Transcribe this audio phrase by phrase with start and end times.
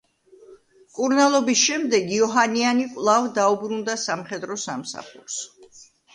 [0.85, 5.39] მკურნალობის შემდეგ, ოჰანიანი კვლავ დაუბრუნდა სამხედრო სამსახურს.